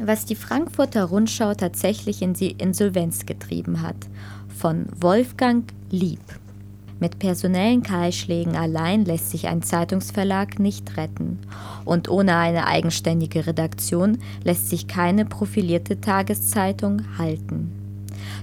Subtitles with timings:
[0.00, 3.96] was die Frankfurter Rundschau tatsächlich in die Insolvenz getrieben hat,
[4.48, 6.20] von Wolfgang Lieb.
[7.00, 11.38] Mit personellen Kahlschlägen allein lässt sich ein Zeitungsverlag nicht retten.
[11.84, 17.77] Und ohne eine eigenständige Redaktion lässt sich keine profilierte Tageszeitung halten.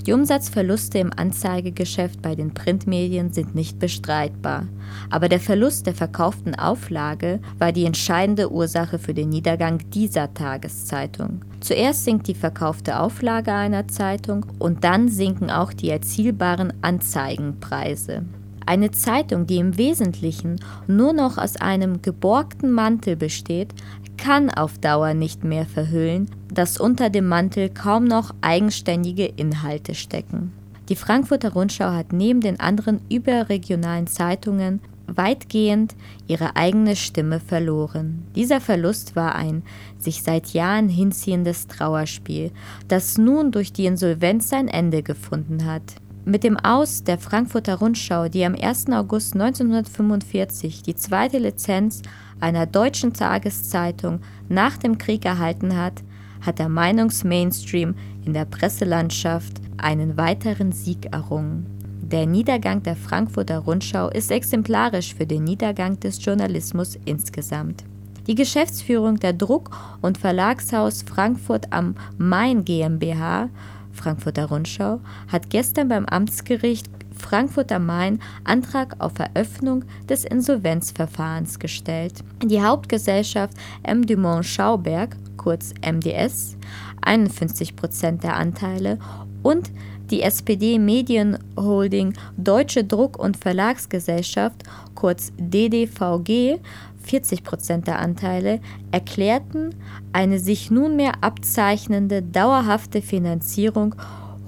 [0.05, 4.67] Die Umsatzverluste im Anzeigegeschäft bei den Printmedien sind nicht bestreitbar,
[5.09, 11.43] aber der Verlust der verkauften Auflage war die entscheidende Ursache für den Niedergang dieser Tageszeitung.
[11.59, 18.23] Zuerst sinkt die verkaufte Auflage einer Zeitung und dann sinken auch die erzielbaren Anzeigenpreise.
[18.67, 23.75] Eine Zeitung, die im Wesentlichen nur noch aus einem geborgten Mantel besteht,
[24.17, 30.53] kann auf Dauer nicht mehr verhüllen, dass unter dem Mantel kaum noch eigenständige Inhalte stecken.
[30.89, 35.95] Die Frankfurter Rundschau hat neben den anderen überregionalen Zeitungen weitgehend
[36.27, 38.23] ihre eigene Stimme verloren.
[38.35, 39.63] Dieser Verlust war ein
[39.97, 42.51] sich seit Jahren hinziehendes Trauerspiel,
[42.87, 45.95] das nun durch die Insolvenz sein Ende gefunden hat.
[46.27, 48.89] Mit dem Aus der Frankfurter Rundschau, die am 1.
[48.89, 52.01] August 1945 die zweite Lizenz
[52.39, 54.19] einer deutschen Tageszeitung
[54.49, 56.03] nach dem Krieg erhalten hat,
[56.41, 61.65] hat der Meinungsmainstream in der Presselandschaft einen weiteren Sieg errungen.
[62.01, 67.83] Der Niedergang der Frankfurter Rundschau ist exemplarisch für den Niedergang des Journalismus insgesamt.
[68.27, 69.71] Die Geschäftsführung der Druck-
[70.01, 73.49] und Verlagshaus Frankfurt am Main GmbH
[73.91, 74.99] Frankfurter Rundschau
[75.31, 76.87] hat gestern beim Amtsgericht
[77.17, 82.23] Frankfurt am Main Antrag auf Eröffnung des Insolvenzverfahrens gestellt.
[82.43, 83.53] Die Hauptgesellschaft
[83.83, 84.05] M.
[84.05, 86.57] Dumont Schauberg, kurz MDS,
[87.01, 88.99] 51 Prozent der Anteile
[89.43, 89.71] und
[90.11, 94.63] die SPD Medienholding Deutsche Druck- und Verlagsgesellschaft,
[94.93, 96.59] kurz DDVG,
[97.03, 98.59] 40 Prozent der Anteile,
[98.91, 99.75] erklärten
[100.13, 103.95] eine sich nunmehr abzeichnende dauerhafte Finanzierung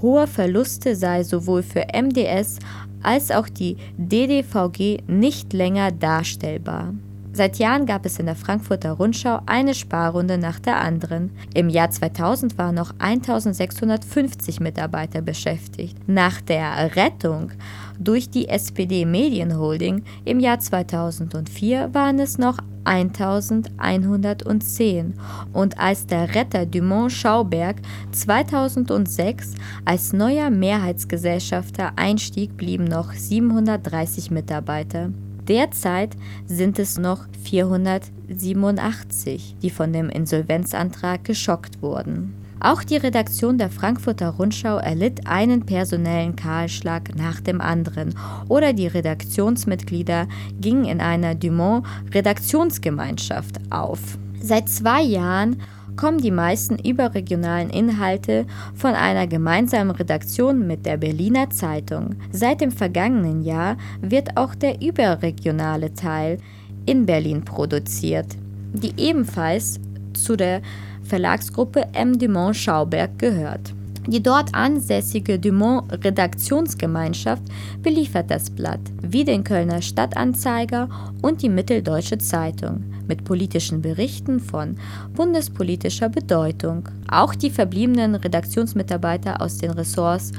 [0.02, 2.59] hoher Verluste sei sowohl für MDS
[3.03, 6.94] als auch die DDVG nicht länger darstellbar.
[7.38, 11.30] Seit Jahren gab es in der Frankfurter Rundschau eine Sparrunde nach der anderen.
[11.53, 15.96] Im Jahr 2000 waren noch 1650 Mitarbeiter beschäftigt.
[16.07, 17.52] Nach der Rettung
[18.00, 22.57] durch die SPD Medienholding im Jahr 2004 waren es noch
[22.88, 25.14] 1110
[25.53, 27.75] und als der Retter Dumont Schauberg
[28.12, 29.53] 2006
[29.86, 35.12] als neuer Mehrheitsgesellschafter einstieg, blieben noch 730 Mitarbeiter.
[35.48, 42.34] Derzeit sind es noch 487, die von dem Insolvenzantrag geschockt wurden.
[42.59, 48.16] Auch die Redaktion der Frankfurter Rundschau erlitt einen personellen Kahlschlag nach dem anderen
[48.47, 50.28] oder die Redaktionsmitglieder
[50.59, 54.00] gingen in einer Dumont-Redaktionsgemeinschaft auf.
[54.41, 55.57] Seit zwei Jahren
[55.97, 58.45] kommen die meisten überregionalen Inhalte
[58.75, 62.16] von einer gemeinsamen Redaktion mit der Berliner Zeitung.
[62.31, 66.38] Seit dem vergangenen Jahr wird auch der überregionale Teil
[66.85, 68.28] in Berlin produziert,
[68.74, 69.79] die ebenfalls
[70.13, 70.62] zu der
[71.07, 72.19] Verlagsgruppe M.
[72.19, 73.73] Dumont Schauberg gehört.
[74.07, 77.44] Die dort ansässige Dumont Redaktionsgemeinschaft
[77.81, 80.88] beliefert das Blatt, wie den Kölner Stadtanzeiger
[81.22, 84.78] und die Mitteldeutsche Zeitung mit politischen Berichten von
[85.13, 86.88] bundespolitischer Bedeutung.
[87.09, 90.31] Auch die verbliebenen Redaktionsmitarbeiter aus den Ressorts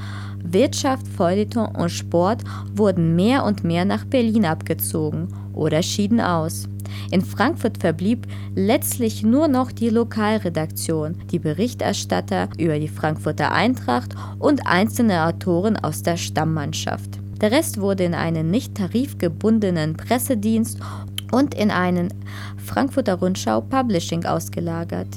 [0.43, 2.43] Wirtschaft, Feuilleton und Sport
[2.73, 6.67] wurden mehr und mehr nach Berlin abgezogen oder schieden aus.
[7.11, 14.65] In Frankfurt verblieb letztlich nur noch die Lokalredaktion, die Berichterstatter über die Frankfurter Eintracht und
[14.67, 17.19] einzelne Autoren aus der Stammmannschaft.
[17.41, 20.79] Der Rest wurde in einen nicht tarifgebundenen Pressedienst
[21.31, 22.13] und in einen
[22.57, 25.07] Frankfurter Rundschau Publishing ausgelagert.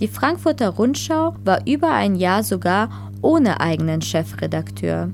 [0.00, 5.10] Die Frankfurter Rundschau war über ein Jahr sogar ohne eigenen Chefredakteur.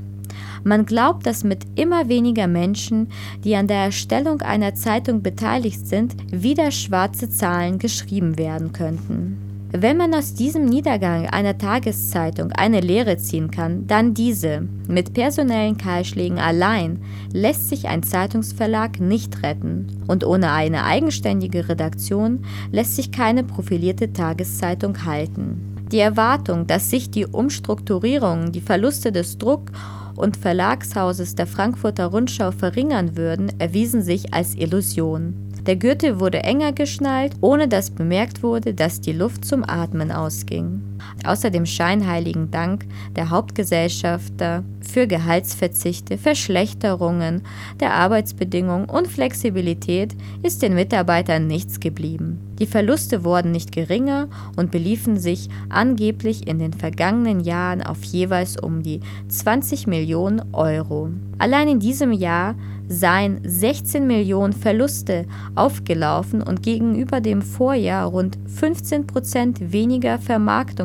[0.65, 3.09] Man glaubt, dass mit immer weniger Menschen,
[3.45, 9.39] die an der Erstellung einer Zeitung beteiligt sind, wieder schwarze Zahlen geschrieben werden könnten.
[9.77, 14.69] Wenn man aus diesem Niedergang einer Tageszeitung eine Lehre ziehen kann, dann diese.
[14.87, 17.03] Mit personellen Kahlschlägen allein
[17.33, 19.89] lässt sich ein Zeitungsverlag nicht retten.
[20.07, 25.75] Und ohne eine eigenständige Redaktion lässt sich keine profilierte Tageszeitung halten.
[25.91, 29.73] Die Erwartung, dass sich die Umstrukturierungen, die Verluste des Druck
[30.17, 35.35] und Verlagshauses der Frankfurter Rundschau verringern würden, erwiesen sich als Illusion.
[35.67, 40.83] Der Gürtel wurde enger geschnallt, ohne dass bemerkt wurde, dass die Luft zum Atmen ausging.
[41.25, 42.87] Außer dem scheinheiligen Dank
[43.17, 47.43] der Hauptgesellschafter für Gehaltsverzichte, Verschlechterungen
[47.81, 52.39] der Arbeitsbedingungen und Flexibilität ist den Mitarbeitern nichts geblieben.
[52.59, 58.57] Die Verluste wurden nicht geringer und beliefen sich angeblich in den vergangenen Jahren auf jeweils
[58.57, 61.11] um die 20 Millionen Euro.
[61.39, 62.55] Allein in diesem Jahr
[62.89, 70.19] seien 16 Millionen Verluste aufgelaufen und gegenüber dem Vorjahr rund 15 Prozent weniger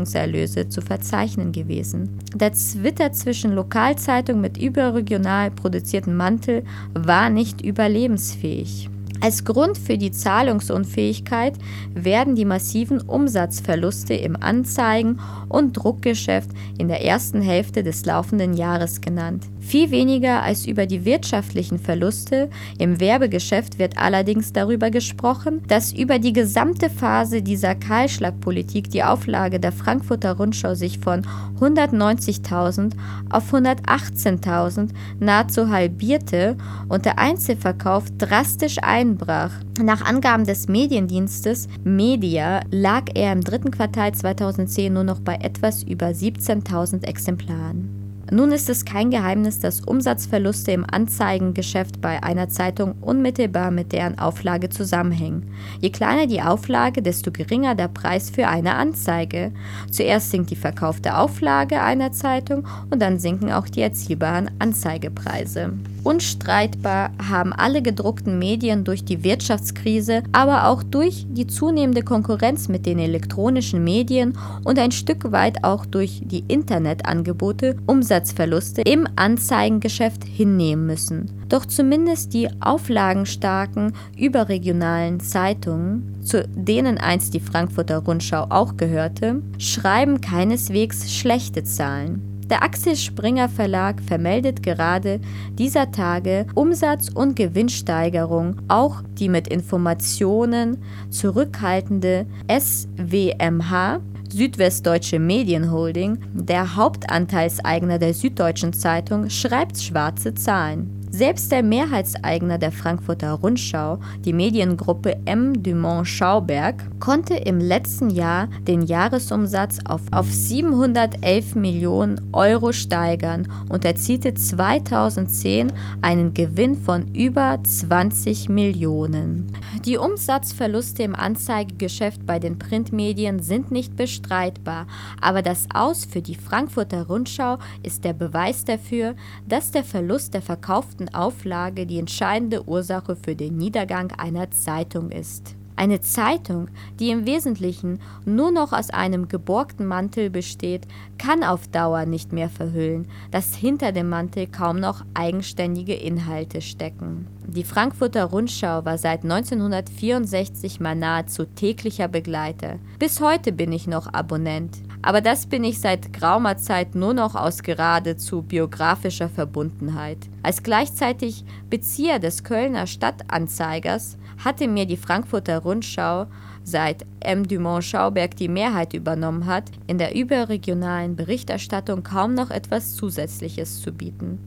[0.10, 2.20] Vermarktungserlöse zu verzeichnen gewesen.
[2.36, 6.64] Der Zwitter zwischen Lokalzeitung mit überregional produzierten Mantel
[6.94, 8.90] war nicht überlebensfähig.
[9.22, 11.54] Als Grund für die Zahlungsunfähigkeit
[11.94, 15.20] werden die massiven Umsatzverluste im Anzeigen-
[15.50, 19.46] und Druckgeschäft in der ersten Hälfte des laufenden Jahres genannt.
[19.70, 22.50] Viel weniger als über die wirtschaftlichen Verluste
[22.80, 29.60] im Werbegeschäft wird allerdings darüber gesprochen, dass über die gesamte Phase dieser Kahlschlagpolitik die Auflage
[29.60, 31.22] der Frankfurter Rundschau sich von
[31.60, 32.94] 190.000
[33.30, 34.90] auf 118.000
[35.20, 36.58] nahezu halbierte
[36.88, 39.52] und der Einzelverkauf drastisch einbrach.
[39.80, 45.84] Nach Angaben des Mediendienstes Media lag er im dritten Quartal 2010 nur noch bei etwas
[45.84, 48.09] über 17.000 Exemplaren.
[48.32, 54.20] Nun ist es kein Geheimnis, dass Umsatzverluste im Anzeigengeschäft bei einer Zeitung unmittelbar mit deren
[54.20, 55.52] Auflage zusammenhängen.
[55.82, 59.52] Je kleiner die Auflage, desto geringer der Preis für eine Anzeige.
[59.92, 65.72] Zuerst sinkt die verkaufte Auflage einer Zeitung und dann sinken auch die erzielbaren Anzeigepreise.
[66.04, 72.86] Unstreitbar haben alle gedruckten Medien durch die Wirtschaftskrise, aber auch durch die zunehmende Konkurrenz mit
[72.86, 80.86] den elektronischen Medien und ein Stück weit auch durch die Internetangebote Umsatzverluste im Anzeigengeschäft hinnehmen
[80.86, 81.32] müssen.
[81.50, 90.22] Doch zumindest die auflagenstarken überregionalen Zeitungen, zu denen einst die Frankfurter Rundschau auch gehörte, schreiben
[90.22, 92.29] keineswegs schlechte Zahlen.
[92.50, 95.20] Der Axel Springer Verlag vermeldet gerade
[95.60, 98.56] dieser Tage Umsatz- und Gewinnsteigerung.
[98.68, 100.78] Auch die mit Informationen
[101.12, 104.00] zurückhaltende SWMH
[104.32, 110.99] Südwestdeutsche Medienholding, der Hauptanteilseigner der Süddeutschen Zeitung, schreibt schwarze Zahlen.
[111.20, 115.62] Selbst der Mehrheitseigner der Frankfurter Rundschau, die Mediengruppe M.
[115.62, 123.84] Dumont Schauberg, konnte im letzten Jahr den Jahresumsatz auf, auf 711 Millionen Euro steigern und
[123.84, 129.52] erzielte 2010 einen Gewinn von über 20 Millionen.
[129.86, 134.88] Die Umsatzverluste im Anzeigegeschäft bei den Printmedien sind nicht bestreitbar,
[135.22, 139.16] aber das Aus für die Frankfurter Rundschau ist der Beweis dafür,
[139.48, 145.56] dass der Verlust der verkauften Auflage die entscheidende Ursache für den Niedergang einer Zeitung ist.
[145.80, 146.68] Eine Zeitung,
[147.00, 150.86] die im Wesentlichen nur noch aus einem geborgten Mantel besteht,
[151.18, 157.28] kann auf Dauer nicht mehr verhüllen, dass hinter dem Mantel kaum noch eigenständige Inhalte stecken.
[157.48, 162.76] Die Frankfurter Rundschau war seit 1964 mal nahezu täglicher Begleiter.
[163.00, 164.80] Bis heute bin ich noch Abonnent.
[165.02, 170.18] Aber das bin ich seit geraumer Zeit nur noch aus geradezu biografischer Verbundenheit.
[170.44, 176.28] Als gleichzeitig Bezieher des Kölner Stadtanzeigers hatte mir die Frankfurter Rundschau,
[176.64, 177.48] seit M.
[177.48, 183.92] Dumont Schauberg die Mehrheit übernommen hat, in der überregionalen Berichterstattung kaum noch etwas Zusätzliches zu
[183.92, 184.40] bieten.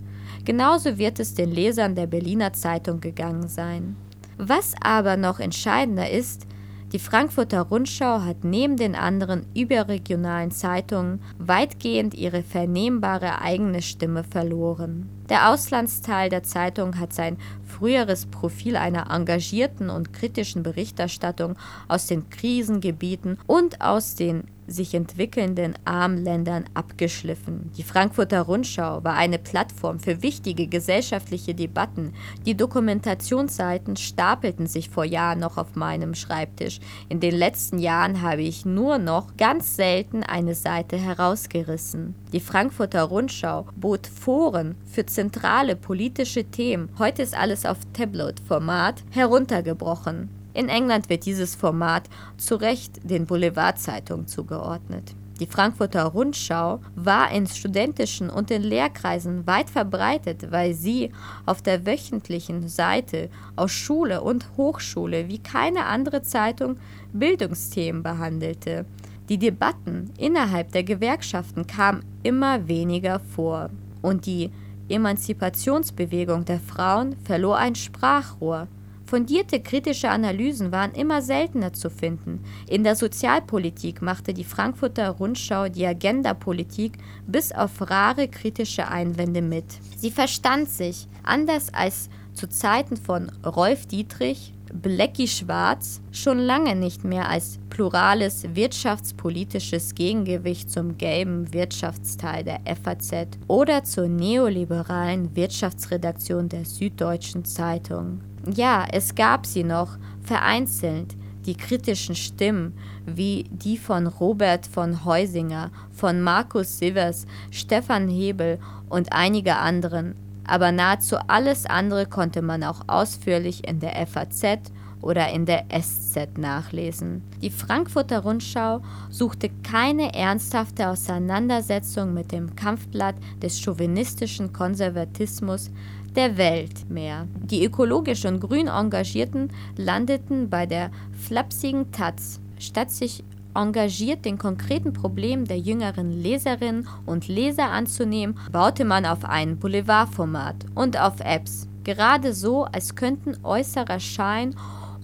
[0.44, 3.97] Genauso wird es den Lesern der Berliner Zeitung gegangen sein.
[4.39, 6.47] Was aber noch entscheidender ist,
[6.93, 15.09] die Frankfurter Rundschau hat neben den anderen überregionalen Zeitungen weitgehend ihre vernehmbare eigene Stimme verloren.
[15.29, 21.57] Der Auslandsteil der Zeitung hat sein früheres Profil einer engagierten und kritischen Berichterstattung
[21.88, 27.71] aus den Krisengebieten und aus den sich entwickelnden Armländern abgeschliffen.
[27.76, 32.14] Die Frankfurter Rundschau war eine Plattform für wichtige gesellschaftliche Debatten.
[32.47, 36.81] Die Dokumentationsseiten stapelten sich vor Jahren noch auf meinem Schreibtisch.
[37.09, 42.14] In den letzten Jahren habe ich nur noch ganz selten eine Seite herausgerissen.
[42.33, 46.88] Die Frankfurter Rundschau bot Foren für zentrale politische Themen.
[46.99, 50.28] Heute ist alles auf Tabloid-Format heruntergebrochen.
[50.54, 55.14] In England wird dieses Format zu Recht den Boulevardzeitungen zugeordnet.
[55.40, 61.11] Die Frankfurter Rundschau war in studentischen und in Lehrkreisen weit verbreitet, weil sie
[61.47, 66.76] auf der wöchentlichen Seite aus Schule und Hochschule wie keine andere Zeitung
[67.12, 68.85] Bildungsthemen behandelte.
[69.28, 74.50] Die Debatten innerhalb der Gewerkschaften kamen immer weniger vor und die
[74.92, 78.68] Emanzipationsbewegung der Frauen verlor ein Sprachrohr.
[79.04, 82.42] Fundierte kritische Analysen waren immer seltener zu finden.
[82.66, 86.92] In der Sozialpolitik machte die Frankfurter Rundschau die Agendapolitik
[87.26, 89.66] bis auf rare kritische Einwände mit.
[89.96, 97.05] Sie verstand sich, anders als zu Zeiten von Rolf Dietrich, Blecki Schwarz schon lange nicht
[97.05, 106.64] mehr als plurales wirtschaftspolitisches Gegengewicht zum gelben Wirtschaftsteil der FAZ oder zur neoliberalen Wirtschaftsredaktion der
[106.64, 108.23] Süddeutschen Zeitung.
[108.55, 112.73] Ja, es gab sie noch, vereinzelt, die kritischen Stimmen,
[113.05, 120.14] wie die von Robert von Heusinger, von Markus Sivers, Stefan Hebel und einige anderen,
[120.52, 126.37] aber nahezu alles andere konnte man auch ausführlich in der FAZ oder in der SZ
[126.37, 127.23] nachlesen.
[127.40, 135.71] Die Frankfurter Rundschau suchte keine ernsthafte Auseinandersetzung mit dem Kampfblatt des chauvinistischen Konservatismus
[136.16, 137.26] der Welt mehr.
[137.42, 144.92] Die ökologisch und grün Engagierten landeten bei der flapsigen Taz, statt sich engagiert den konkreten
[144.92, 151.68] Problemen der jüngeren Leserinnen und Leser anzunehmen, baute man auf ein Boulevardformat und auf Apps.
[151.85, 154.54] Gerade so, als könnten äußerer Schein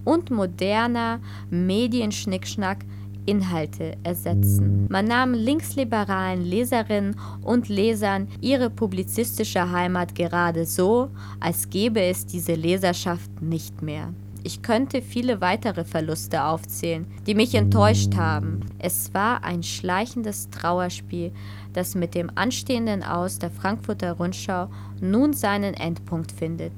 [0.05, 2.79] und moderner Medienschnickschnack
[3.25, 4.87] Inhalte ersetzen.
[4.89, 12.53] Man nahm linksliberalen Leserinnen und Lesern ihre publizistische Heimat gerade so, als gäbe es diese
[12.55, 14.13] Leserschaft nicht mehr.
[14.43, 18.61] Ich könnte viele weitere Verluste aufzählen, die mich enttäuscht haben.
[18.79, 21.31] Es war ein schleichendes Trauerspiel,
[21.73, 24.69] das mit dem anstehenden Aus der Frankfurter Rundschau
[25.01, 26.73] nun seinen Endpunkt findet.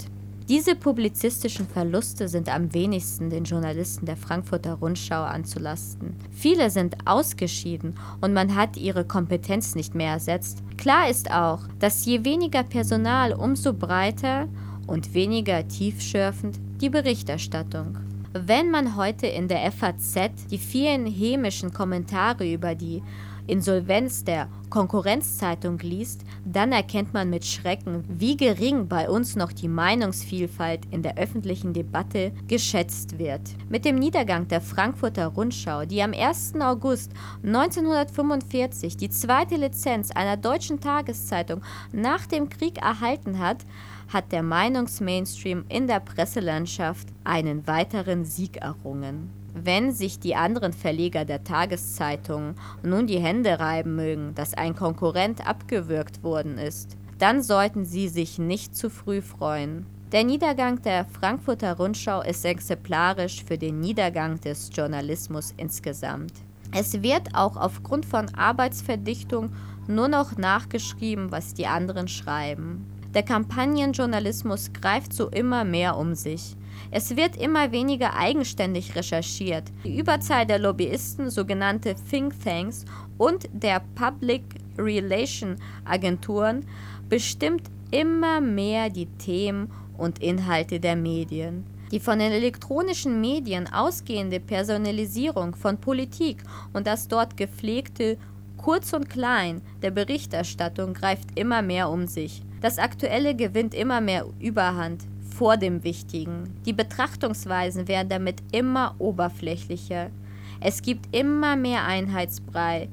[0.49, 6.15] Diese publizistischen Verluste sind am wenigsten den Journalisten der Frankfurter Rundschau anzulasten.
[6.31, 10.61] Viele sind ausgeschieden und man hat ihre Kompetenz nicht mehr ersetzt.
[10.77, 14.49] Klar ist auch, dass je weniger Personal, umso breiter
[14.88, 17.97] und weniger tiefschürfend die Berichterstattung.
[18.33, 20.15] Wenn man heute in der FAZ
[20.50, 23.03] die vielen hämischen Kommentare über die
[23.47, 29.67] Insolvenz der Konkurrenzzeitung liest, dann erkennt man mit Schrecken, wie gering bei uns noch die
[29.67, 33.41] Meinungsvielfalt in der öffentlichen Debatte geschätzt wird.
[33.67, 36.53] Mit dem Niedergang der Frankfurter Rundschau, die am 1.
[36.61, 37.11] August
[37.43, 41.61] 1945 die zweite Lizenz einer deutschen Tageszeitung
[41.91, 43.65] nach dem Krieg erhalten hat,
[44.11, 49.29] hat der Meinungsmainstream in der Presselandschaft einen weiteren Sieg errungen.
[49.53, 55.45] Wenn sich die anderen Verleger der Tageszeitungen nun die Hände reiben mögen, dass ein Konkurrent
[55.45, 59.85] abgewürgt worden ist, dann sollten sie sich nicht zu früh freuen.
[60.11, 66.33] Der Niedergang der Frankfurter Rundschau ist exemplarisch für den Niedergang des Journalismus insgesamt.
[66.73, 69.51] Es wird auch aufgrund von Arbeitsverdichtung
[69.87, 72.85] nur noch nachgeschrieben, was die anderen schreiben.
[73.13, 76.55] Der Kampagnenjournalismus greift so immer mehr um sich.
[76.91, 79.65] Es wird immer weniger eigenständig recherchiert.
[79.83, 82.85] Die Überzahl der Lobbyisten, sogenannte Think Tanks
[83.17, 84.43] und der Public
[84.77, 86.65] Relation Agenturen
[87.09, 91.65] bestimmt immer mehr die Themen und Inhalte der Medien.
[91.91, 96.37] Die von den elektronischen Medien ausgehende Personalisierung von Politik
[96.71, 98.17] und das dort gepflegte
[98.55, 102.43] Kurz und Klein der Berichterstattung greift immer mehr um sich.
[102.61, 105.03] Das Aktuelle gewinnt immer mehr Überhand
[105.35, 106.53] vor dem Wichtigen.
[106.65, 110.11] Die Betrachtungsweisen werden damit immer oberflächlicher.
[110.59, 112.87] Es gibt immer mehr Einheitsbrei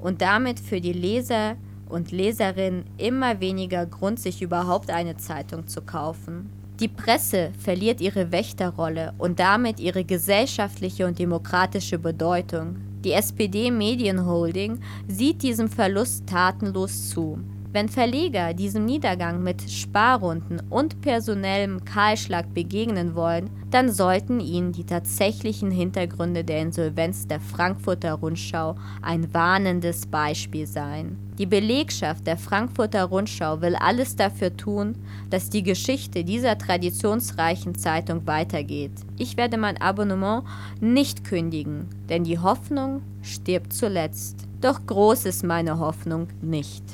[0.00, 1.54] und damit für die Leser
[1.88, 6.50] und Leserinnen immer weniger Grund, sich überhaupt eine Zeitung zu kaufen.
[6.80, 12.76] Die Presse verliert ihre Wächterrolle und damit ihre gesellschaftliche und demokratische Bedeutung.
[13.04, 17.38] Die SPD Medienholding sieht diesem Verlust tatenlos zu.
[17.72, 24.84] Wenn Verleger diesem Niedergang mit Sparrunden und personellem Kahlschlag begegnen wollen, dann sollten ihnen die
[24.84, 31.16] tatsächlichen Hintergründe der Insolvenz der Frankfurter Rundschau ein warnendes Beispiel sein.
[31.38, 34.94] Die Belegschaft der Frankfurter Rundschau will alles dafür tun,
[35.30, 38.92] dass die Geschichte dieser traditionsreichen Zeitung weitergeht.
[39.16, 40.44] Ich werde mein Abonnement
[40.82, 44.46] nicht kündigen, denn die Hoffnung stirbt zuletzt.
[44.60, 46.84] Doch groß ist meine Hoffnung nicht.